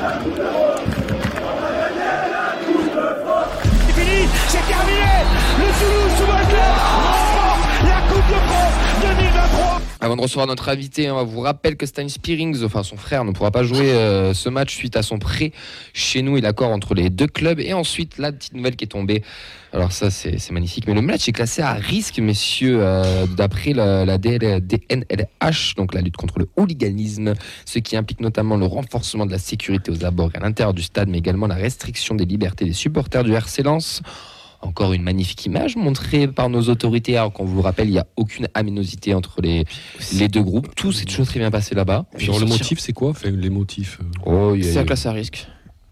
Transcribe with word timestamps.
C'est 0.00 0.49
Avant 10.02 10.16
de 10.16 10.22
recevoir 10.22 10.46
notre 10.46 10.70
invité, 10.70 11.10
on 11.10 11.22
vous 11.26 11.40
rappelle 11.40 11.76
que 11.76 11.84
Stein 11.84 12.08
Spearings, 12.08 12.64
enfin 12.64 12.82
son 12.82 12.96
frère, 12.96 13.22
ne 13.26 13.32
pourra 13.32 13.50
pas 13.50 13.62
jouer 13.62 13.92
euh, 13.92 14.32
ce 14.32 14.48
match 14.48 14.74
suite 14.74 14.96
à 14.96 15.02
son 15.02 15.18
prêt 15.18 15.52
chez 15.92 16.22
nous 16.22 16.38
et 16.38 16.40
l'accord 16.40 16.70
entre 16.70 16.94
les 16.94 17.10
deux 17.10 17.26
clubs. 17.26 17.60
Et 17.60 17.74
ensuite, 17.74 18.16
la 18.16 18.32
petite 18.32 18.54
nouvelle 18.54 18.76
qui 18.76 18.84
est 18.84 18.88
tombée. 18.88 19.22
Alors 19.74 19.92
ça, 19.92 20.10
c'est 20.10 20.50
magnifique. 20.52 20.86
Mais 20.86 20.94
le 20.94 21.02
match 21.02 21.28
est 21.28 21.32
classé 21.32 21.60
à 21.60 21.74
risque, 21.74 22.18
messieurs, 22.18 22.78
euh, 22.80 23.26
d'après 23.26 23.74
la, 23.74 24.06
la 24.06 24.16
DNLH, 24.16 25.74
donc 25.76 25.92
la 25.92 26.00
lutte 26.00 26.16
contre 26.16 26.38
le 26.38 26.48
hooliganisme, 26.56 27.34
ce 27.66 27.78
qui 27.78 27.94
implique 27.94 28.20
notamment 28.20 28.56
le 28.56 28.64
renforcement 28.64 29.26
de 29.26 29.32
la 29.32 29.38
sécurité 29.38 29.90
aux 29.90 30.06
abords 30.06 30.30
et 30.34 30.38
à 30.38 30.40
l'intérieur 30.40 30.72
du 30.72 30.82
stade, 30.82 31.10
mais 31.10 31.18
également 31.18 31.46
la 31.46 31.56
restriction 31.56 32.14
des 32.14 32.24
libertés 32.24 32.64
des 32.64 32.72
supporters 32.72 33.22
du 33.22 33.34
RC 33.34 33.62
Lens. 33.64 34.00
Encore 34.62 34.92
une 34.92 35.02
magnifique 35.02 35.46
image 35.46 35.76
montrée 35.76 36.28
par 36.28 36.50
nos 36.50 36.62
autorités, 36.68 37.16
alors 37.16 37.32
qu'on 37.32 37.44
vous 37.46 37.62
rappelle, 37.62 37.88
il 37.88 37.92
n'y 37.92 37.98
a 37.98 38.06
aucune 38.16 38.46
aménosité 38.52 39.14
entre 39.14 39.40
les, 39.40 39.64
les 40.12 40.28
deux 40.28 40.42
groupes. 40.42 40.74
Tout 40.76 40.92
s'est 40.92 41.06
toujours 41.06 41.26
très 41.26 41.40
bien 41.40 41.50
passé 41.50 41.74
là-bas. 41.74 42.04
Puis 42.16 42.26
alors, 42.28 42.40
le 42.40 42.46
motif, 42.46 42.78
c'est 42.78 42.92
quoi 42.92 43.10
Enfin, 43.10 43.30
Les 43.30 43.48
motifs. 43.50 43.98
euh, 44.26 44.52
Oh, 44.52 44.54
C'est 44.60 44.76
un 44.78 44.84
classe 44.84 45.06
à 45.06 45.12
risque. 45.12 45.46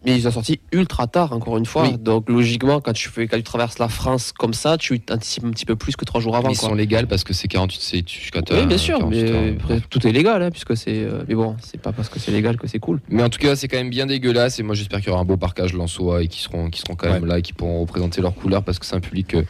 Mais 0.08 0.16
ils 0.16 0.26
ont 0.26 0.30
sorti 0.30 0.58
ultra 0.72 1.06
tard, 1.06 1.32
encore 1.32 1.58
une 1.58 1.66
fois. 1.66 1.82
Oui. 1.82 1.98
Donc, 1.98 2.28
logiquement, 2.30 2.80
quand 2.80 2.94
tu, 2.94 3.08
fais, 3.10 3.26
quand 3.28 3.36
tu 3.36 3.42
traverses 3.42 3.78
la 3.78 3.88
France 3.88 4.32
comme 4.32 4.54
ça, 4.54 4.78
tu 4.78 5.00
anticipes 5.10 5.44
un 5.44 5.50
petit 5.50 5.66
peu 5.66 5.76
plus 5.76 5.96
que 5.96 6.04
trois 6.06 6.20
jours 6.20 6.34
avant. 6.34 6.48
Mais 6.48 6.54
ils 6.54 6.58
quoi. 6.58 6.70
sont 6.70 6.74
légales 6.74 7.06
parce 7.06 7.24
que 7.24 7.34
c'est 7.34 7.46
48 7.48 7.80
c'est 7.80 8.08
jusqu'à 8.08 8.40
Oui, 8.50 8.66
bien 8.66 8.78
sûr. 8.78 8.98
48 8.98 9.22
Mais 9.22 9.56
après, 9.60 9.80
tout 9.90 10.06
est 10.06 10.12
légal, 10.12 10.42
hein, 10.42 10.50
puisque 10.50 10.76
c'est. 10.76 10.96
euh, 10.96 11.24
mais 11.28 11.34
bon, 11.34 11.56
c'est 11.62 11.80
pas 11.80 11.92
parce 11.92 12.08
que 12.08 12.18
c'est 12.18 12.30
légal 12.30 12.56
que 12.56 12.66
c'est 12.66 12.78
cool. 12.78 13.00
Mais 13.10 13.22
en 13.22 13.28
tout 13.28 13.38
cas, 13.38 13.54
c'est 13.54 13.68
quand 13.68 13.76
même 13.76 13.90
bien 13.90 14.06
dégueulasse. 14.06 14.58
Et 14.58 14.62
moi, 14.62 14.74
j'espère 14.74 15.00
qu'il 15.00 15.08
y 15.08 15.12
aura 15.12 15.20
un 15.20 15.26
beau 15.26 15.36
parcage 15.36 15.74
lensois 15.74 16.22
et 16.22 16.28
qui 16.28 16.40
seront, 16.40 16.70
qui 16.70 16.80
seront 16.80 16.94
quand 16.94 17.10
même 17.10 17.26
là 17.26 17.38
et 17.38 17.42
qui 17.42 17.52
pourront 17.52 17.80
représenter 17.80 18.22
leurs 18.22 18.34
couleurs 18.34 18.62
parce 18.62 18.78
que 18.78 18.86
c'est 18.86 18.96
un 18.96 19.00
public 19.00 19.34
euh, 19.34 19.42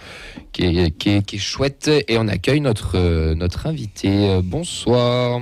qui, 0.52 0.64
est, 0.64 0.90
qui, 0.90 1.10
est, 1.10 1.24
qui 1.24 1.36
est 1.36 1.38
chouette. 1.38 1.88
Et 2.08 2.18
on 2.18 2.26
accueille 2.26 2.60
notre, 2.60 2.96
euh, 2.96 3.34
notre 3.36 3.66
invité. 3.68 4.08
Euh, 4.08 4.40
Bonsoir. 4.42 5.40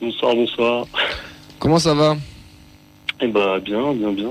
Bonsoir, 0.00 0.34
bonsoir. 0.34 0.86
Comment 1.58 1.78
ça 1.78 1.94
va? 1.94 2.16
Eh 3.20 3.28
bah 3.28 3.60
bien, 3.60 3.92
bien, 3.94 4.12
bien. 4.12 4.30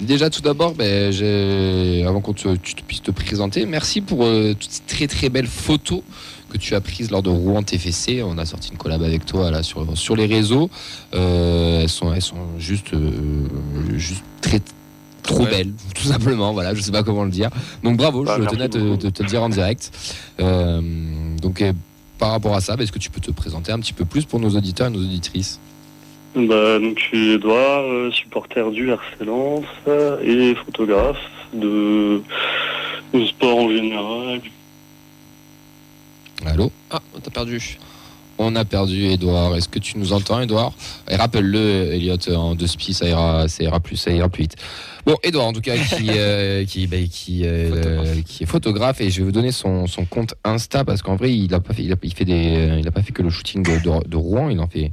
Déjà, 0.00 0.30
tout 0.30 0.40
d'abord, 0.40 0.74
ben, 0.74 1.12
avant 2.06 2.20
qu'on 2.22 2.32
te, 2.32 2.56
tu 2.56 2.74
te 2.74 2.82
puisses 2.82 3.02
te 3.02 3.10
présenter, 3.10 3.66
merci 3.66 4.00
pour 4.00 4.24
euh, 4.24 4.54
toutes 4.58 4.70
ces 4.70 4.82
très 4.86 5.06
très 5.06 5.28
belles 5.28 5.46
photos 5.46 6.00
que 6.48 6.56
tu 6.56 6.74
as 6.74 6.80
prises 6.80 7.10
lors 7.10 7.22
de 7.22 7.28
Rouen 7.28 7.62
TFC. 7.62 8.22
On 8.22 8.38
a 8.38 8.46
sorti 8.46 8.70
une 8.72 8.78
collab 8.78 9.02
avec 9.02 9.26
toi 9.26 9.50
là 9.50 9.62
sur, 9.62 9.96
sur 9.98 10.16
les 10.16 10.24
réseaux. 10.26 10.70
Euh, 11.14 11.82
elles, 11.82 11.88
sont, 11.90 12.12
elles 12.14 12.22
sont 12.22 12.38
juste, 12.58 12.94
euh, 12.94 13.10
juste 13.96 14.24
très 14.40 14.60
trop 15.22 15.44
Ouais. 15.44 15.50
belles, 15.50 15.72
tout 15.94 16.04
simplement. 16.08 16.54
Voilà, 16.54 16.74
je 16.74 16.80
sais 16.80 16.92
pas 16.92 17.02
comment 17.02 17.24
le 17.24 17.30
dire. 17.30 17.50
Donc 17.84 17.98
bravo, 17.98 18.24
Bah, 18.24 18.38
je 18.40 18.46
tenais 18.46 18.64
à 18.64 18.68
te, 18.70 18.78
le 18.78 19.26
dire 19.28 19.42
en 19.42 19.50
direct. 19.50 19.92
Donc 20.38 21.62
par 22.18 22.30
rapport 22.30 22.54
à 22.56 22.62
ça, 22.62 22.76
ben, 22.76 22.84
est-ce 22.84 22.92
que 22.92 22.98
tu 22.98 23.10
peux 23.10 23.20
te 23.20 23.30
présenter 23.30 23.70
un 23.70 23.78
petit 23.78 23.92
peu 23.92 24.06
plus 24.06 24.24
pour 24.24 24.40
nos 24.40 24.50
auditeurs 24.56 24.86
et 24.86 24.90
nos 24.90 25.00
auditrices? 25.00 25.60
Bah, 26.34 26.78
donc, 26.78 26.98
je 26.98 27.04
suis 27.04 27.30
Edouard, 27.32 27.82
euh, 27.82 28.10
supporter 28.12 28.70
du 28.70 28.90
RC 28.90 29.24
Lens 29.24 29.64
euh, 29.88 30.20
et 30.22 30.54
photographe 30.54 31.18
de, 31.52 32.22
de 33.12 33.26
sport 33.26 33.56
en 33.58 33.68
général. 33.70 34.40
Allô? 36.46 36.70
Ah, 36.90 37.00
t'as 37.22 37.30
perdu. 37.30 37.78
On 38.38 38.54
a 38.56 38.64
perdu 38.64 39.06
Edouard. 39.06 39.56
Est-ce 39.56 39.68
que 39.68 39.80
tu 39.80 39.98
nous 39.98 40.12
entends, 40.12 40.40
Edouard? 40.40 40.72
Et 41.10 41.16
rappelle-le, 41.16 41.92
Elliot, 41.92 42.16
en 42.34 42.54
deux 42.54 42.68
spies, 42.68 42.94
ça 42.94 43.06
ira, 43.08 43.48
ça 43.48 43.64
ira 43.64 43.80
plus, 43.80 43.96
ça 43.96 44.10
ira 44.12 44.28
plus 44.28 44.42
vite. 44.44 44.56
Bon, 45.04 45.16
Edouard, 45.24 45.46
en 45.48 45.52
tout 45.52 45.60
cas, 45.60 45.76
qui, 45.76 46.06
euh, 46.10 46.64
qui, 46.64 46.86
bah, 46.86 46.96
qui, 47.10 47.42
euh, 47.44 48.22
qui 48.24 48.44
est 48.44 48.46
photographe, 48.46 49.00
et 49.00 49.10
je 49.10 49.18
vais 49.18 49.24
vous 49.24 49.32
donner 49.32 49.52
son, 49.52 49.86
son 49.88 50.04
compte 50.06 50.34
Insta 50.44 50.84
parce 50.84 51.02
qu'en 51.02 51.16
vrai, 51.16 51.34
il 51.34 51.52
a 51.52 51.60
pas 51.60 51.74
fait, 51.74 51.82
il 51.82 51.92
a, 51.92 51.96
il 52.02 52.14
fait 52.14 52.24
des, 52.24 52.76
il 52.78 52.86
a 52.86 52.90
pas 52.92 53.02
fait 53.02 53.12
que 53.12 53.22
le 53.22 53.30
shooting 53.30 53.62
de, 53.64 53.72
de- 53.82 54.08
de 54.08 54.16
Rouen, 54.16 54.48
il 54.48 54.60
en 54.60 54.68
fait. 54.68 54.90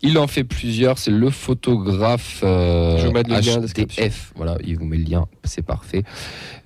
Il 0.00 0.16
en 0.18 0.26
fait 0.28 0.44
plusieurs, 0.44 0.96
c'est 0.98 1.10
le 1.10 1.28
photographe 1.30 2.40
euh, 2.44 2.98
Je 2.98 3.06
vais 3.08 3.12
mettre 3.12 3.30
le 3.30 3.40
lien. 3.40 4.10
Voilà, 4.36 4.56
il 4.64 4.78
vous 4.78 4.84
met 4.84 4.96
le 4.96 5.04
lien, 5.04 5.26
c'est 5.44 5.62
parfait. 5.62 6.04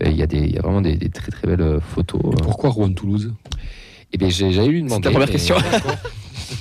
Euh, 0.05 0.11
Il 0.11 0.17
y, 0.17 0.23
a 0.23 0.27
des, 0.27 0.39
il 0.41 0.53
y 0.55 0.59
a 0.59 0.63
vraiment 0.63 0.83
des, 0.83 0.97
des 0.97 1.09
très 1.09 1.31
très 1.33 1.47
belles 1.47 1.79
photos. 1.95 2.21
Pourquoi 2.43 2.69
Rouen-Toulouse 2.71 3.33
Et 4.13 4.19
bien, 4.19 4.29
j'ai- 4.29 4.53
j'allais 4.53 4.69
lui 4.69 4.83
demander. 4.83 5.05
ta 5.05 5.11
première 5.11 5.31
question. 5.31 5.57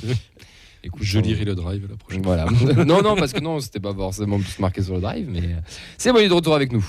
Écoute, 0.83 1.03
Je 1.03 1.19
on- 1.19 1.21
lirai 1.21 1.43
le 1.45 1.55
drive 1.55 1.87
la 1.89 1.95
prochaine 1.97 2.21
Voilà. 2.23 2.45
non, 2.85 3.01
non, 3.01 3.15
parce 3.15 3.33
que 3.33 3.39
non, 3.41 3.59
c'était 3.59 3.79
pas 3.79 3.93
forcément 3.93 4.39
plus 4.39 4.57
marqué 4.59 4.81
sur 4.81 4.95
le 4.95 5.01
drive, 5.01 5.27
mais 5.29 5.41
euh, 5.41 5.59
c'est 5.97 6.11
bon, 6.11 6.19
il 6.19 6.25
est 6.25 6.29
de 6.29 6.33
retour 6.33 6.55
avec 6.55 6.71
nous. 6.71 6.85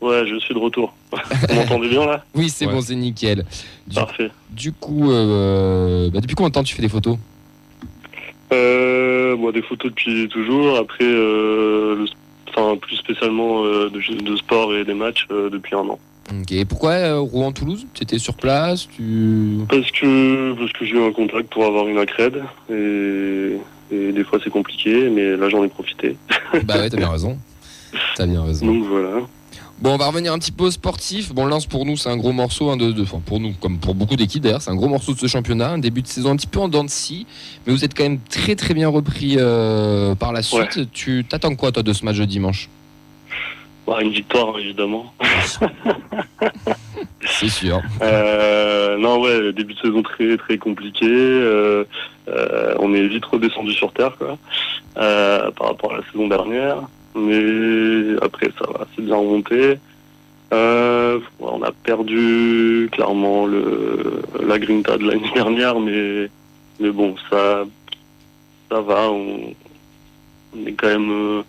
Ouais, 0.00 0.22
je 0.28 0.38
suis 0.38 0.54
de 0.54 0.60
retour. 0.60 0.94
Vous 1.10 1.54
m'entendez 1.56 1.88
bien 1.88 2.06
là? 2.06 2.24
Oui, 2.34 2.48
c'est 2.50 2.66
Ouais. 2.66 2.72
bon, 2.72 2.80
c'est 2.80 2.94
nickel. 2.94 3.44
Du, 3.88 3.96
Parfait. 3.96 4.30
du 4.50 4.70
coup, 4.72 5.10
euh, 5.10 6.08
bah, 6.10 6.20
depuis 6.20 6.36
combien 6.36 6.50
de 6.50 6.54
temps 6.54 6.62
tu 6.62 6.74
fais 6.76 6.82
des 6.82 6.88
photos? 6.88 7.18
Des 9.52 9.62
photos 9.62 9.90
depuis 9.92 10.28
toujours. 10.28 10.76
Après, 10.76 11.04
euh, 11.04 11.96
le- 11.96 12.06
enfin, 12.50 12.76
plus 12.76 12.96
spécialement 12.96 13.64
euh, 13.64 13.88
de, 13.90 14.00
de 14.22 14.36
sport 14.36 14.74
et 14.74 14.84
des 14.84 14.94
matchs 14.94 15.26
euh, 15.30 15.48
depuis 15.50 15.74
un 15.74 15.80
an. 15.88 15.98
Ok. 16.30 16.52
Et 16.52 16.64
pourquoi 16.66 17.18
Rouen-Toulouse? 17.18 17.86
Tu 17.94 18.02
étais 18.02 18.18
sur 18.18 18.34
place 18.34 18.86
tu... 18.88 19.60
Parce 19.68 19.90
que, 19.90 20.52
parce 20.52 20.72
que 20.72 20.84
j'ai 20.84 20.96
eu 20.96 21.02
un 21.02 21.12
contact 21.12 21.48
pour 21.50 21.64
avoir 21.64 21.88
une 21.88 21.96
accred 21.98 22.42
et, 22.70 23.56
et 23.90 24.12
des 24.12 24.24
fois 24.24 24.38
c'est 24.44 24.50
compliqué, 24.50 25.08
mais 25.08 25.36
là 25.36 25.48
j'en 25.48 25.64
ai 25.64 25.68
profité. 25.68 26.16
Bah 26.64 26.74
ouais, 26.80 26.90
t'as 26.90 26.96
bien 26.98 27.08
raison. 27.10 27.38
T'as 28.16 28.26
bien 28.26 28.44
raison. 28.44 28.66
Donc 28.66 28.84
voilà. 28.84 29.20
Bon, 29.80 29.94
on 29.94 29.96
va 29.96 30.08
revenir 30.08 30.32
un 30.32 30.38
petit 30.40 30.50
peu 30.50 30.64
au 30.64 30.70
sportif. 30.72 31.32
Bon, 31.32 31.46
Lens 31.46 31.66
pour 31.66 31.84
nous, 31.86 31.96
c'est 31.96 32.08
un 32.10 32.16
gros 32.16 32.32
morceau, 32.32 32.68
hein, 32.70 32.76
de, 32.76 32.90
de- 32.90 33.02
enfin, 33.02 33.20
pour 33.24 33.38
nous, 33.38 33.52
comme 33.60 33.78
pour 33.78 33.94
beaucoup 33.94 34.16
d'équipes 34.16 34.42
d'ailleurs, 34.42 34.60
c'est 34.60 34.70
un 34.72 34.74
gros 34.76 34.88
morceau 34.88 35.14
de 35.14 35.18
ce 35.20 35.28
championnat. 35.28 35.70
Un 35.70 35.78
début 35.78 36.02
de 36.02 36.08
saison 36.08 36.30
un 36.32 36.36
petit 36.36 36.48
peu 36.48 36.58
en 36.58 36.68
dents 36.68 36.82
de 36.82 36.90
scie, 36.90 37.26
mais 37.66 37.72
vous 37.72 37.84
êtes 37.84 37.94
quand 37.96 38.02
même 38.02 38.18
très 38.28 38.56
très 38.56 38.74
bien 38.74 38.88
repris 38.88 39.36
euh, 39.38 40.16
par 40.16 40.32
la 40.32 40.42
suite. 40.42 40.90
Tu 40.92 41.24
t'attends 41.28 41.54
quoi 41.54 41.70
toi 41.70 41.84
de 41.84 41.92
ce 41.92 42.04
match 42.04 42.16
de 42.18 42.24
dimanche? 42.24 42.68
Bah, 43.86 43.98
une 44.02 44.10
victoire 44.10 44.58
évidemment. 44.58 45.14
C'est 47.24 47.48
sûr. 47.48 47.80
Euh, 48.02 48.96
non 48.98 49.20
ouais, 49.20 49.52
début 49.52 49.74
de 49.74 49.78
saison 49.80 50.02
très 50.02 50.36
très 50.38 50.58
compliqué. 50.58 51.06
Euh, 51.08 51.84
on 52.80 52.92
est 52.94 53.06
vite 53.06 53.24
redescendu 53.26 53.72
sur 53.72 53.92
terre 53.92 54.16
quoi, 54.18 54.36
par 54.94 55.68
rapport 55.68 55.94
à 55.94 55.98
la 55.98 56.02
saison 56.12 56.26
dernière. 56.26 56.78
Mais 57.18 58.16
après 58.22 58.50
ça 58.58 58.70
va, 58.70 58.86
c'est 58.94 59.02
bien 59.02 59.16
remonté. 59.16 59.78
Euh, 60.52 61.20
on 61.40 61.62
a 61.62 61.72
perdu 61.72 62.88
clairement 62.92 63.44
le 63.46 64.22
la 64.46 64.58
Grinta 64.58 64.96
de 64.96 65.04
l'année 65.04 65.30
dernière, 65.34 65.78
mais 65.78 66.30
mais 66.80 66.90
bon 66.90 67.14
ça 67.30 67.64
ça 68.70 68.80
va. 68.80 69.10
On, 69.10 69.54
on 70.56 70.66
est 70.66 70.72
quand 70.72 70.88
même 70.88 71.10
euh, 71.10 71.42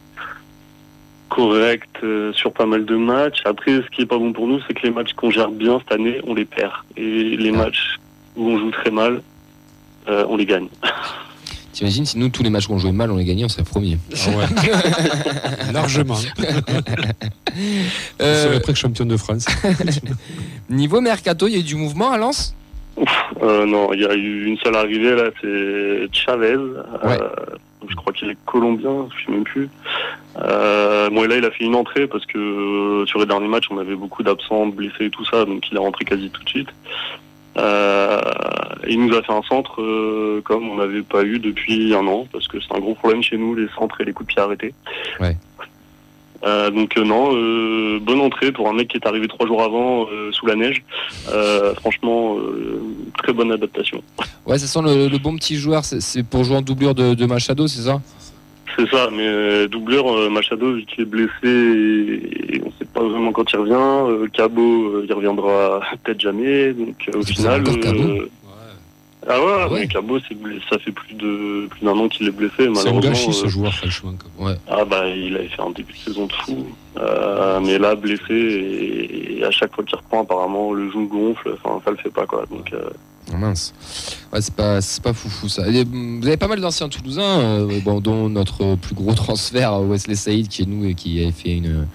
correct 1.30 1.90
euh, 2.04 2.34
sur 2.34 2.52
pas 2.52 2.66
mal 2.66 2.86
de 2.86 2.96
matchs. 2.96 3.42
Après, 3.46 3.72
ce 3.72 3.88
qui 3.90 4.02
est 4.02 4.06
pas 4.06 4.18
bon 4.18 4.34
pour 4.34 4.48
nous, 4.48 4.60
c'est 4.68 4.74
que 4.74 4.84
les 4.84 4.92
matchs 4.92 5.14
qu'on 5.14 5.32
gère 5.32 5.52
bien 5.52 5.80
cette 5.80 5.92
année, 5.94 6.20
on 6.26 6.34
les 6.34 6.46
perd. 6.46 6.74
Et 6.98 7.38
les 7.38 7.52
matchs 7.52 7.98
où 8.36 8.50
on 8.50 8.60
joue 8.60 8.72
très 8.72 8.92
mal, 8.92 9.22
euh, 10.08 10.26
on 10.28 10.36
les 10.36 10.46
gagne. 10.46 10.68
T'imagines 11.74 12.06
si 12.06 12.18
nous 12.18 12.30
tous 12.30 12.44
les 12.44 12.50
matchs 12.50 12.68
qu'on 12.68 12.78
jouait 12.78 12.92
mal 12.92 13.12
on 13.12 13.18
les 13.18 13.26
gagnait, 13.26 13.46
on 13.46 13.50
serait 13.50 13.64
premier. 13.64 13.98
Ah 14.14 14.30
ouais. 14.38 15.72
Largement. 15.74 16.18
On 18.20 18.24
serait 18.24 18.60
presque 18.62 18.80
champion 18.80 19.06
de 19.06 19.18
France. 19.18 19.46
niveau 20.70 21.02
mercato, 21.02 21.48
il 21.48 21.54
y 21.54 21.58
a 21.58 21.60
eu 21.60 21.64
du 21.64 21.76
mouvement 21.76 22.12
à 22.12 22.18
Lens? 22.18 22.56
Euh, 23.42 23.66
non, 23.66 23.94
il 23.94 24.02
y 24.02 24.06
a 24.06 24.14
eu 24.14 24.46
une 24.46 24.58
seule 24.58 24.76
arrivée 24.76 25.16
là, 25.16 25.30
c'est 25.42 26.08
Chavez. 26.12 26.58
Ouais. 26.58 27.22
Euh, 27.22 27.30
je 27.88 27.96
crois 27.96 28.14
qu'il 28.14 28.30
est 28.30 28.38
colombien, 28.46 29.08
je 29.16 29.26
sais 29.26 29.32
même 29.32 29.44
plus. 29.44 29.70
Euh, 30.38 31.10
bon, 31.10 31.24
et 31.24 31.28
là, 31.28 31.38
il 31.38 31.46
a 31.46 31.52
fait 31.52 31.64
une 31.64 31.76
entrée 31.76 32.08
parce 32.08 32.26
que 32.26 32.38
euh, 32.38 33.06
sur 33.06 33.20
les 33.20 33.26
derniers 33.26 33.48
matchs, 33.48 33.68
on 33.72 33.78
avait 33.78 33.96
beaucoup 33.96 34.24
d'absents, 34.24 34.68
de 34.68 34.74
blessés 34.74 35.06
et 35.06 35.10
tout 35.10 35.26
ça, 35.26 35.46
donc 35.46 35.70
il 35.72 35.76
est 35.76 35.80
rentré 35.80 36.06
quasi 36.06 36.30
tout 36.30 36.44
de 36.44 36.50
suite. 36.50 36.70
Euh, 37.60 38.22
il 38.88 39.06
nous 39.06 39.14
a 39.16 39.22
fait 39.22 39.34
un 39.34 39.42
centre 39.44 39.82
euh, 39.82 40.42
comme 40.46 40.70
on 40.70 40.78
n'avait 40.78 41.02
pas 41.02 41.24
eu 41.24 41.40
depuis 41.40 41.94
un 41.94 42.08
an, 42.08 42.26
parce 42.32 42.48
que 42.48 42.58
c'est 42.62 42.74
un 42.74 42.80
gros 42.80 42.96
problème 42.96 43.22
chez 43.22 43.38
nous, 43.38 43.54
les 43.54 43.68
centres 43.78 44.00
et 44.02 44.06
les 44.06 44.14
coups 44.14 44.30
de 44.30 44.34
pied 44.34 44.42
arrêtés. 44.42 44.74
Ouais. 45.20 45.36
Euh, 46.46 46.70
donc 46.70 46.96
non, 46.98 47.34
bonne 48.00 48.22
entrée 48.22 48.54
pour 48.54 48.70
un 48.70 48.74
mec 48.74 48.88
qui 48.88 48.96
est 48.98 49.06
arrivé 49.06 49.28
trois 49.28 49.46
jours 49.46 49.62
avant 49.62 50.08
sous 50.32 50.46
la 50.46 50.56
neige. 50.56 50.84
Franchement, 51.82 52.38
très 53.18 53.34
bonne 53.34 53.52
adaptation. 53.52 54.02
Ouais, 54.46 54.58
ça 54.58 54.68
sent 54.68 54.80
le, 54.82 55.10
le 55.10 55.18
bon 55.18 55.36
petit 55.36 55.58
joueur. 55.58 55.84
C'est- 55.84 56.24
pour 56.24 56.46
jouer 56.46 56.56
en 56.56 56.62
doublure 56.62 56.96
de, 56.96 57.14
de 57.14 57.26
Machado, 57.26 57.68
c'est 57.68 57.82
ça? 57.82 58.02
C'est 58.78 58.90
ça, 58.90 59.10
mais 59.12 59.68
doubleur, 59.68 60.08
euh, 60.08 60.30
Machado, 60.30 60.76
vu 60.76 60.86
qu'il 60.86 61.02
est 61.02 61.06
blessé 61.06 61.30
et, 61.44 62.56
et 62.56 62.62
on 62.66 62.72
pas 63.00 63.08
vraiment 63.08 63.32
quand 63.32 63.52
il 63.52 63.58
revient. 63.58 63.74
Euh, 63.76 64.28
Cabo, 64.32 64.62
euh, 64.62 65.06
il 65.08 65.14
reviendra 65.14 65.82
peut-être 66.04 66.20
jamais. 66.22 66.74
Donc 66.74 66.96
euh, 67.14 67.20
au 67.20 67.24
final, 67.24 67.64
Cabo 67.64 68.24
Ah 69.28 69.40
ouais, 69.40 69.72
Ouais. 69.72 69.80
mais 69.82 69.88
Cabot, 69.88 70.18
c'est 70.28 70.36
blessé- 70.36 70.62
ça 70.70 70.80
fait 70.80 70.92
plus 70.92 71.14
de 71.14 71.68
plus 71.70 71.86
d'un 71.86 71.92
an 71.98 72.08
qu'il 72.08 72.28
est 72.28 72.32
blessé. 72.32 72.54
C'est 72.58 72.68
un 72.68 72.72
Malheureusement, 72.72 73.00
gâchis 73.02 73.34
ce 73.34 73.46
euh, 73.46 73.50
joueur, 73.50 73.74
franchement. 73.74 74.14
Ouais. 74.40 74.56
Ah 74.70 74.86
bah 74.86 75.08
il 75.08 75.36
avait 75.36 75.48
fait 75.50 75.62
un 75.62 75.72
début 75.72 75.94
de 75.94 75.98
saison 75.98 76.26
de 76.26 76.34
fou, 76.34 76.66
Euh, 76.98 77.60
mais 77.62 77.78
là 77.78 77.96
blessé 77.96 78.34
et, 78.34 79.40
et 79.40 79.44
à 79.46 79.52
chaque 79.52 79.74
fois 79.76 79.84
qu'il 79.84 79.96
reprend 79.98 80.22
apparemment 80.24 80.74
le 80.74 80.90
genou 80.92 81.08
gonfle, 81.08 81.56
enfin 81.64 81.80
ça 81.86 81.92
le 81.92 81.98
fait 81.98 82.10
pas 82.10 82.26
quoi. 82.26 82.46
Donc 82.50 82.72
euh, 82.74 82.90
Oh, 83.32 83.38
mince. 83.38 83.74
Ouais, 84.34 84.42
c'est 84.42 84.56
pas, 84.56 84.82
c'est 84.82 85.04
pas 85.04 85.14
foufou 85.14 85.48
ça. 85.50 85.68
Et, 85.70 85.82
hum, 85.82 86.20
vous 86.20 86.28
avez 86.28 86.38
pas 86.38 86.48
mal 86.48 86.60
d'anciens 86.62 86.90
Toulousains, 86.90 87.40
euh, 87.42 87.80
bon, 87.86 88.00
dont 88.00 88.28
notre 88.28 88.76
plus 88.76 88.96
gros 88.96 89.14
transfert, 89.26 89.80
Wesley 89.82 90.16
Saïd, 90.16 90.48
qui 90.48 90.64
est 90.64 90.66
nous 90.66 90.86
et 90.90 90.96
qui 90.96 91.22
avait 91.22 91.32
fait 91.32 91.56
une, 91.58 91.86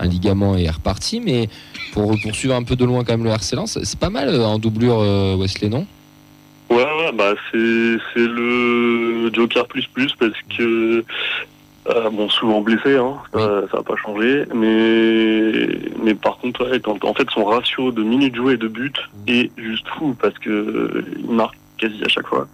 un 0.00 0.06
ligament 0.06 0.56
et 0.56 0.64
est 0.64 0.70
reparti. 0.70 1.20
Mais 1.20 1.48
pour 1.92 2.14
poursuivre 2.22 2.54
un 2.54 2.62
peu 2.62 2.76
de 2.76 2.84
loin 2.84 3.04
quand 3.04 3.12
même 3.12 3.24
le 3.24 3.30
RC 3.30 3.56
Lens, 3.56 3.78
c'est 3.82 3.98
pas 3.98 4.10
mal 4.10 4.28
euh, 4.28 4.44
en 4.44 4.58
doublure 4.58 4.98
euh, 5.00 5.36
Wesley, 5.36 5.68
non? 5.68 5.86
Ouais 6.70 6.76
ouais 6.84 7.10
bah 7.12 7.32
c'est 7.50 7.96
c'est 8.14 8.28
le 8.28 9.28
Joker 9.32 9.66
plus 9.66 9.86
plus 9.88 10.12
parce 10.20 10.30
que 10.56 11.04
euh, 11.88 12.10
bon 12.10 12.28
souvent 12.28 12.60
blessé 12.60 12.94
hein, 12.96 13.14
ça, 13.32 13.62
ça 13.72 13.78
va 13.78 13.82
pas 13.82 13.96
changer, 13.96 14.44
mais 14.54 15.66
mais 16.04 16.14
par 16.14 16.38
contre 16.38 16.70
ouais, 16.70 16.78
quand, 16.78 17.04
en 17.04 17.12
fait 17.12 17.28
son 17.30 17.44
ratio 17.44 17.90
de 17.90 18.04
minutes 18.04 18.36
jouées 18.36 18.52
et 18.54 18.56
de 18.56 18.68
buts 18.68 18.92
est 19.26 19.50
juste 19.58 19.88
fou 19.98 20.14
parce 20.22 20.38
que 20.38 20.48
euh, 20.48 21.04
il 21.18 21.30
marque 21.34 21.56
quasi 21.76 22.00
à 22.04 22.08
chaque 22.08 22.28
fois. 22.28 22.46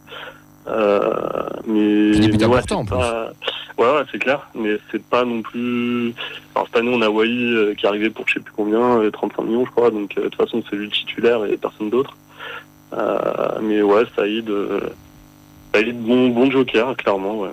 Mais 1.67 2.11
mais 2.29 2.45
ouais, 2.47 2.61
c'est 2.69 2.89
pas- 2.89 3.33
Ouais, 3.79 3.85
ouais, 3.85 4.03
c'est 4.11 4.19
clair, 4.19 4.49
mais 4.55 4.79
c'est 4.91 5.03
pas 5.05 5.25
non 5.25 5.43
plus. 5.43 6.15
Alors, 6.55 6.67
cette 6.69 6.77
année, 6.79 6.91
on 6.93 7.03
a 7.03 7.11
Wai 7.11 7.29
euh, 7.29 7.75
qui 7.75 7.85
est 7.85 7.89
arrivé 7.89 8.09
pour 8.09 8.27
je 8.27 8.35
sais 8.35 8.41
plus 8.41 8.53
combien, 8.57 9.01
euh, 9.01 9.11
35 9.11 9.43
millions, 9.43 9.67
je 9.67 9.71
crois, 9.71 9.91
donc 9.91 10.13
euh, 10.17 10.23
de 10.25 10.29
toute 10.29 10.37
façon, 10.37 10.63
c'est 10.71 10.77
lui 10.77 10.87
le 10.87 10.93
titulaire 10.93 11.45
et 11.45 11.57
personne 11.59 11.91
d'autre. 11.91 12.17
Euh, 12.95 13.59
mais 13.63 13.83
ouais, 13.83 14.05
Saïd, 14.17 14.49
euh, 14.49 14.81
Saïd 15.75 16.01
bon, 16.03 16.29
bon 16.31 16.51
joker, 16.51 16.97
clairement, 16.97 17.41
ouais. 17.41 17.51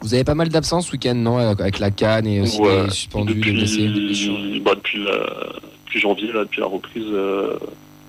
Vous 0.00 0.14
avez 0.14 0.24
pas 0.24 0.34
mal 0.34 0.48
d'absences 0.48 0.86
ce 0.88 0.92
week-end, 0.92 1.14
non 1.14 1.36
Avec 1.38 1.78
la 1.78 1.90
canne 1.90 2.26
et 2.26 2.40
aussi 2.40 2.60
Ouais, 2.60 2.84
les 2.84 2.90
suspendus, 2.90 3.34
les 3.34 3.52
blessés. 3.52 3.88
depuis, 3.88 4.60
bah, 4.60 4.74
depuis, 4.76 5.04
la- 5.04 5.52
depuis 5.84 6.00
janvier, 6.00 6.32
là, 6.32 6.44
depuis 6.44 6.60
la 6.60 6.66
reprise, 6.66 7.04
euh, 7.10 7.58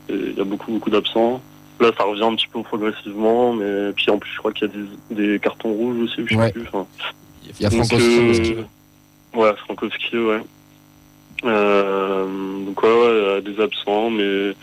il 0.09 0.33
y 0.37 0.41
a 0.41 0.43
beaucoup, 0.45 0.71
beaucoup 0.71 0.89
d'absents. 0.89 1.41
Là, 1.79 1.91
ça 1.97 2.05
revient 2.05 2.23
un 2.23 2.35
petit 2.35 2.47
peu 2.51 2.61
progressivement, 2.63 3.53
mais 3.53 3.91
puis 3.95 4.09
en 4.09 4.17
plus, 4.17 4.31
je 4.33 4.37
crois 4.39 4.51
qu'il 4.53 4.67
y 4.67 4.71
a 4.71 4.73
des, 4.73 5.15
des 5.33 5.39
cartons 5.39 5.71
rouges 5.73 5.99
aussi, 6.03 6.21
je 6.25 6.33
sais 6.33 6.39
Ouais. 6.39 6.51
plus. 6.51 6.63
enfin. 6.71 6.85
Il 7.59 7.63
y 7.63 7.65
a 7.65 7.69
Frankowski. 7.69 8.55
euh, 8.57 8.63
Ouais, 9.35 9.53
Frankowski, 9.65 10.17
ouais. 10.17 10.41
Euh, 11.45 12.25
donc 12.65 12.81
ouais, 12.81 12.89
ouais, 12.89 12.95
euh, 13.05 13.41
des 13.41 13.59
absents, 13.61 14.09
mais 14.09 14.53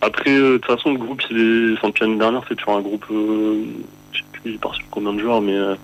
après, 0.00 0.30
de 0.36 0.56
toute 0.58 0.66
façon, 0.66 0.92
le 0.92 0.98
groupe, 0.98 1.22
il 1.30 1.36
est, 1.38 1.72
enfin, 1.74 1.88
depuis 1.88 2.02
l'année 2.04 2.18
dernière, 2.18 2.42
c'est 2.48 2.54
toujours 2.56 2.76
un 2.76 2.80
groupe, 2.82 3.04
euh, 3.10 3.64
je 4.12 4.18
sais 4.18 4.24
plus, 4.32 4.52
il 4.52 4.58
part 4.58 4.74
sur 4.74 4.84
combien 4.90 5.12
de 5.12 5.20
joueurs, 5.20 5.40
mais 5.40 5.54
euh, 5.56 5.74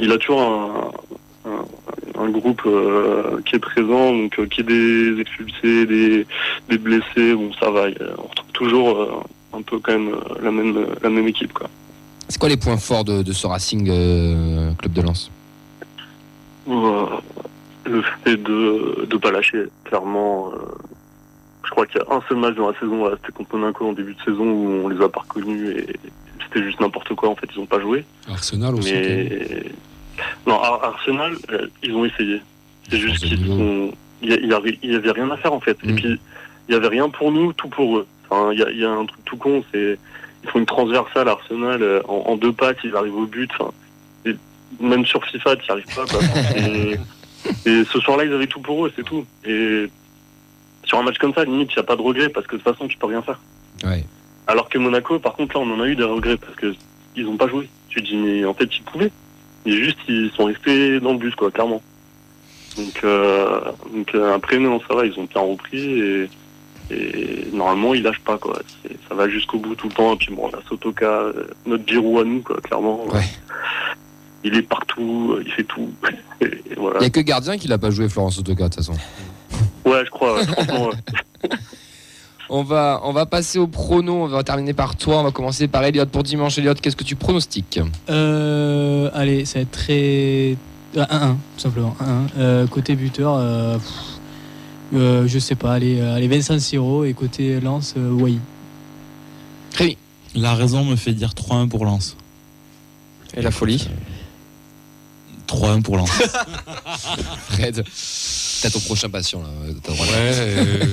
il 0.00 0.10
a 0.10 0.18
toujours 0.18 0.40
un, 0.42 0.90
un, 1.50 2.22
un 2.24 2.28
groupe 2.30 2.62
euh, 2.66 3.40
qui 3.46 3.56
est 3.56 3.60
présent, 3.60 4.12
donc 4.12 4.48
qui 4.48 4.60
est 4.60 4.64
des 4.64 5.20
expulsés, 5.20 5.86
des, 5.86 6.26
des 6.68 6.78
blessés, 6.78 7.34
bon, 7.34 7.52
ça 7.60 7.70
va, 7.70 7.86
on 8.18 8.22
retrouve 8.28 8.50
toujours 8.52 9.24
un 9.52 9.62
peu 9.62 9.78
quand 9.78 9.92
même 9.92 10.14
la 10.42 10.50
même, 10.50 10.86
la 11.02 11.10
même 11.10 11.28
équipe, 11.28 11.52
quoi. 11.52 11.68
C'est 12.28 12.38
quoi 12.38 12.48
les 12.48 12.56
points 12.56 12.76
forts 12.76 13.04
de, 13.04 13.22
de 13.22 13.32
ce 13.32 13.46
Racing 13.46 13.84
Club 14.78 14.92
de 14.92 15.02
Lens? 15.02 15.30
Le 18.00 18.06
fait 18.24 18.36
de 18.36 19.06
ne 19.10 19.16
pas 19.18 19.30
lâcher, 19.30 19.64
clairement. 19.84 20.52
euh, 20.52 20.58
je 21.64 21.70
crois 21.70 21.86
qu'il 21.86 22.00
y 22.00 22.04
a 22.04 22.14
un 22.14 22.20
seul 22.28 22.38
match 22.38 22.54
dans 22.56 22.68
la 22.70 22.78
saison, 22.78 22.96
voilà, 22.98 23.16
c'était 23.20 23.32
contre 23.32 23.56
Monaco 23.56 23.86
en 23.88 23.92
début 23.92 24.14
de 24.14 24.20
saison 24.22 24.44
où 24.44 24.82
on 24.84 24.88
les 24.88 25.00
a 25.04 25.08
pas 25.08 25.20
reconnus 25.20 25.76
et 25.76 25.86
c'était 26.44 26.64
juste 26.64 26.80
n'importe 26.80 27.14
quoi. 27.14 27.28
En 27.28 27.36
fait, 27.36 27.48
ils 27.54 27.60
n'ont 27.60 27.66
pas 27.66 27.80
joué. 27.80 28.04
Arsenal 28.28 28.74
aussi. 28.74 28.92
Mais 28.92 29.62
non, 30.46 30.60
Ar- 30.60 30.82
Arsenal, 30.84 31.34
euh, 31.52 31.66
ils 31.82 31.94
ont 31.94 32.04
essayé. 32.04 32.40
C'est 32.90 32.98
juste 32.98 33.24
qu'ils 33.24 33.46
sont. 33.46 33.92
Il 34.22 34.30
y, 34.30 34.32
a- 34.34 34.36
il 34.82 34.90
y 34.90 34.94
avait- 34.96 35.10
rien 35.12 35.30
à 35.30 35.36
faire 35.36 35.52
en 35.52 35.60
fait. 35.60 35.78
Et 35.84 35.92
Mm. 35.92 35.94
puis 35.94 36.20
il 36.68 36.72
y 36.72 36.76
avait 36.76 36.88
rien 36.88 37.08
pour 37.08 37.30
nous, 37.32 37.52
tout 37.52 37.68
pour 37.68 37.98
eux. 37.98 38.06
Enfin, 38.28 38.52
il 38.52 38.58
y 38.58 38.62
a, 38.62 38.70
il 38.70 38.78
y 38.78 38.84
a 38.84 38.90
un 38.90 39.06
truc 39.06 39.24
tout 39.24 39.36
con, 39.36 39.62
c'est 39.72 39.96
ils 40.42 40.50
font 40.50 40.58
une 40.58 40.66
transversale 40.66 41.28
Arsenal 41.28 41.82
euh, 41.82 42.00
en, 42.08 42.24
en 42.32 42.36
deux 42.36 42.52
passes, 42.52 42.76
ils 42.84 42.96
arrivent 42.96 43.16
au 43.16 43.26
but. 43.26 43.50
Enfin, 43.58 43.70
même 44.80 45.04
sur 45.06 45.24
FIFA, 45.24 45.56
tu 45.56 45.64
n'y 45.66 45.70
arrives 45.70 45.94
pas. 45.94 46.04
quoi. 46.06 46.20
et, 47.66 47.84
ce 47.84 48.00
soir-là, 48.00 48.24
ils 48.24 48.32
avaient 48.32 48.46
tout 48.46 48.60
pour 48.60 48.86
eux, 48.86 48.92
c'est 48.96 49.04
tout. 49.04 49.24
Et 49.44 49.88
sur 50.84 50.98
un 50.98 51.02
match 51.02 51.18
comme 51.18 51.34
ça, 51.34 51.44
limite, 51.44 51.70
il 51.72 51.76
n'y 51.76 51.80
a 51.80 51.84
pas 51.84 51.96
de 51.96 52.02
regret 52.02 52.28
parce 52.28 52.46
que 52.46 52.56
de 52.56 52.62
toute 52.62 52.72
façon, 52.72 52.88
tu 52.88 52.98
peux 52.98 53.06
rien 53.06 53.22
faire. 53.22 53.40
Ouais. 53.84 54.04
Alors 54.46 54.68
que 54.68 54.78
Monaco, 54.78 55.18
par 55.18 55.34
contre, 55.34 55.56
là, 55.56 55.64
on 55.64 55.74
en 55.74 55.80
a 55.80 55.86
eu 55.86 55.96
des 55.96 56.04
regrets 56.04 56.36
parce 56.36 56.54
que 56.56 56.74
ils 57.16 57.24
n'ont 57.24 57.36
pas 57.36 57.48
joué. 57.48 57.68
Tu 57.88 58.02
te 58.02 58.08
dis, 58.08 58.16
mais 58.16 58.44
en 58.44 58.54
fait, 58.54 58.68
ils 58.76 58.82
pouvaient. 58.82 59.12
Mais 59.64 59.72
juste, 59.72 59.98
ils 60.08 60.30
sont 60.30 60.44
restés 60.44 61.00
dans 61.00 61.12
le 61.12 61.18
bus, 61.18 61.34
quoi, 61.34 61.50
clairement. 61.50 61.82
Donc, 62.76 63.00
euh, 63.04 63.60
donc 63.92 64.14
euh, 64.14 64.34
après, 64.34 64.58
non, 64.58 64.80
ça 64.88 64.94
va, 64.94 65.04
ils 65.04 65.18
ont 65.18 65.24
bien 65.24 65.40
repris 65.40 66.00
et, 66.00 66.28
et 66.90 67.46
normalement, 67.52 67.94
ils 67.94 68.02
lâchent 68.02 68.20
pas, 68.20 68.38
quoi. 68.38 68.60
Ça 69.08 69.14
va 69.14 69.28
jusqu'au 69.28 69.58
bout 69.58 69.74
tout 69.74 69.88
le 69.88 69.94
temps. 69.94 70.14
Et 70.14 70.16
puis 70.16 70.34
bon, 70.34 70.50
la 70.52 70.60
Sotoka, 70.68 71.06
euh, 71.06 71.48
notre 71.66 71.86
Giroud 71.86 72.20
à 72.20 72.24
nous, 72.24 72.40
quoi, 72.40 72.60
clairement. 72.60 73.04
Ouais. 73.06 73.20
Il 74.44 74.54
est 74.56 74.62
partout, 74.62 75.32
euh, 75.36 75.42
il 75.46 75.52
fait 75.52 75.64
tout. 75.64 75.90
Voilà. 76.76 77.00
Il 77.00 77.02
y 77.02 77.06
a 77.06 77.10
que 77.10 77.20
gardien 77.20 77.58
qui 77.58 77.68
l'a 77.68 77.76
pas 77.76 77.90
joué, 77.90 78.08
Florence 78.08 78.38
Otoka, 78.38 78.68
de 78.68 78.74
toute 78.74 78.76
façon. 78.76 78.94
Ouais, 79.84 80.02
je 80.04 80.10
crois, 80.10 80.36
ouais, 80.36 80.46
franchement. 80.46 80.88
ouais. 80.88 81.48
On 82.52 82.64
va, 82.64 83.00
on 83.04 83.12
va 83.12 83.26
passer 83.26 83.60
au 83.60 83.68
prono. 83.68 84.24
On 84.24 84.26
va 84.26 84.42
terminer 84.42 84.72
par 84.72 84.96
toi. 84.96 85.20
On 85.20 85.22
va 85.22 85.30
commencer 85.30 85.68
par 85.68 85.84
Elliot 85.84 86.06
pour 86.06 86.24
dimanche. 86.24 86.58
Elliot, 86.58 86.74
qu'est-ce 86.74 86.96
que 86.96 87.04
tu 87.04 87.14
pronostiques 87.14 87.78
Euh, 88.08 89.08
allez, 89.14 89.44
ça 89.44 89.60
va 89.60 89.62
être 89.62 89.70
très. 89.70 90.56
Ah, 90.96 91.28
1-1, 91.28 91.30
tout 91.30 91.36
simplement. 91.58 91.96
1-1. 92.00 92.04
Euh, 92.38 92.66
côté 92.66 92.96
buteur, 92.96 93.34
euh, 93.36 93.74
pff, 93.78 93.84
euh, 94.94 95.28
je 95.28 95.38
sais 95.38 95.54
pas, 95.54 95.74
allez, 95.74 96.00
euh, 96.00 96.16
allez 96.16 96.26
Vincent 96.26 96.58
Siro 96.58 97.04
et 97.04 97.12
côté 97.14 97.60
Lance, 97.60 97.94
euh, 97.96 98.10
Wai. 98.10 98.38
Rémi. 99.76 99.96
La 100.34 100.54
raison 100.54 100.84
me 100.84 100.96
fait 100.96 101.12
dire 101.12 101.34
3-1 101.34 101.68
pour 101.68 101.84
Lens. 101.84 102.16
Et 103.36 103.42
la 103.42 103.52
folie 103.52 103.88
3-1 105.50 105.82
pour 105.82 105.96
Lens. 105.96 106.08
Fred, 107.48 107.84
t'as 108.62 108.70
ton 108.70 108.80
prochain 108.80 109.10
patient 109.10 109.42
là. 109.42 109.48
Droit 109.82 110.06
Ouais, 110.06 110.12
euh, 110.14 110.86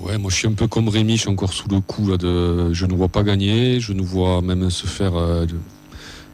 ouais, 0.00 0.18
moi 0.18 0.30
je 0.30 0.36
suis 0.36 0.46
un 0.48 0.52
peu 0.52 0.66
comme 0.68 0.88
Rémi, 0.88 1.16
je 1.16 1.22
suis 1.22 1.30
encore 1.30 1.52
sous 1.52 1.68
le 1.68 1.80
coup 1.80 2.08
là, 2.08 2.16
de. 2.18 2.72
Je 2.72 2.84
ne 2.86 2.94
vois 2.94 3.08
pas 3.08 3.22
gagner, 3.22 3.80
je 3.80 3.92
ne 3.94 4.02
vois 4.02 4.42
même 4.42 4.68
se 4.70 4.86
faire 4.86 5.16
euh, 5.16 5.46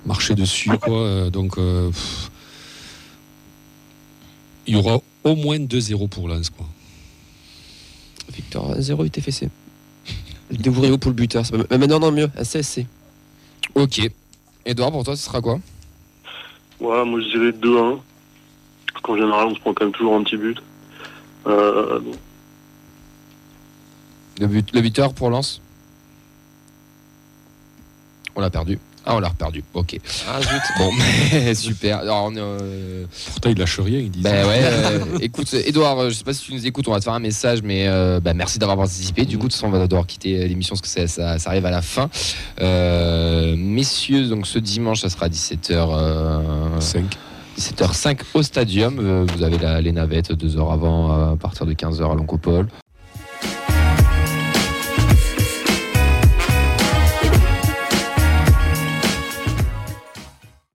marcher 0.04 0.34
dessus, 0.34 0.70
quoi. 0.82 0.98
euh, 0.98 1.30
donc, 1.30 1.58
euh, 1.58 1.88
pff, 1.90 2.30
il 4.66 4.74
y 4.74 4.76
aura 4.76 5.00
au 5.22 5.36
moins 5.36 5.58
2-0 5.58 6.08
pour 6.08 6.28
Lens, 6.28 6.50
quoi. 6.50 6.66
Victor 8.34 8.74
0 8.78 9.04
UTFC. 9.04 9.48
Débrouillez-vous 10.50 10.98
pour 10.98 11.10
le 11.10 11.16
buteur. 11.16 11.44
Mais 11.70 11.86
non, 11.86 12.00
non, 12.00 12.10
mieux. 12.10 12.30
Un 12.36 12.42
CSC. 12.42 12.86
Ok. 13.74 14.00
Edouard, 14.66 14.90
pour 14.92 15.04
toi, 15.04 15.16
ce 15.16 15.22
sera 15.24 15.40
quoi? 15.40 15.60
Ouais, 16.80 17.04
moi, 17.04 17.20
je 17.20 17.28
dirais 17.38 17.50
2-1. 17.52 17.98
Parce 18.92 19.02
qu'en 19.02 19.16
général, 19.16 19.46
on 19.48 19.54
se 19.54 19.60
prend 19.60 19.74
quand 19.74 19.84
même 19.84 19.92
toujours 19.94 20.14
un 20.16 20.22
petit 20.22 20.36
but. 20.36 20.58
Euh, 21.46 21.98
donc, 22.00 22.14
le, 24.40 24.46
but, 24.46 24.74
le 24.74 24.80
buteur 24.80 25.12
pour 25.14 25.30
Lens? 25.30 25.60
On 28.36 28.40
l'a 28.40 28.50
perdu. 28.50 28.78
Ah, 29.06 29.14
on 29.16 29.20
l'a 29.20 29.28
perdu. 29.30 29.62
Ok. 29.74 30.00
Ah, 30.26 30.40
zut. 30.40 30.50
Bon, 30.78 30.90
mais 31.32 31.54
super. 31.54 31.98
Alors, 31.98 32.24
on 32.24 32.32
euh, 32.36 33.04
Pourtant, 33.32 33.50
il 33.50 33.58
lâche 33.58 33.78
rien, 33.78 33.98
il 33.98 34.10
dit. 34.10 34.22
Ben 34.22 34.46
ouais, 34.46 34.60
euh, 34.64 35.18
écoute, 35.20 35.52
Edouard, 35.52 35.98
euh, 36.00 36.08
je 36.08 36.14
sais 36.14 36.24
pas 36.24 36.32
si 36.32 36.42
tu 36.46 36.54
nous 36.54 36.66
écoutes, 36.66 36.88
on 36.88 36.92
va 36.92 37.00
te 37.00 37.04
faire 37.04 37.12
un 37.12 37.18
message, 37.20 37.60
mais 37.62 37.86
euh, 37.86 38.18
bah, 38.20 38.32
merci 38.32 38.58
d'avoir 38.58 38.78
participé. 38.78 39.26
Du 39.26 39.36
coup, 39.36 39.48
de 39.48 39.52
toute 39.52 39.60
façon, 39.60 39.66
on 39.66 39.78
va 39.78 39.86
devoir 39.86 40.06
quitter 40.06 40.48
l'émission 40.48 40.74
parce 40.74 40.80
que 40.80 40.88
ça, 40.88 41.06
ça- 41.06 41.38
ça 41.38 41.50
arrive 41.50 41.66
à 41.66 41.70
la 41.70 41.82
fin. 41.82 42.08
Euh, 42.62 43.54
messieurs, 43.56 44.26
donc 44.28 44.46
ce 44.46 44.58
dimanche, 44.58 45.02
ça 45.02 45.10
sera 45.10 45.28
17h. 45.28 45.76
Euh, 46.84 47.00
5. 47.00 47.18
17h05 47.58 48.20
au 48.34 48.42
stadium. 48.42 48.98
Euh, 48.98 49.26
Vous 49.34 49.42
avez 49.42 49.58
les 49.82 49.92
navettes 49.92 50.32
deux 50.32 50.56
heures 50.58 50.72
avant, 50.72 51.32
à 51.32 51.36
partir 51.36 51.66
de 51.66 51.72
15h 51.72 52.10
à 52.10 52.14
l'Oncopole. 52.14 52.68